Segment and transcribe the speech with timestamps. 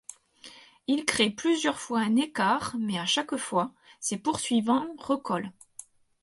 [0.87, 5.51] Il crée plusieurs fois un écart mais à chaque fois, ses poursuivants recollent.